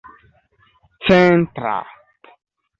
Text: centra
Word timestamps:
centra 1.09 1.77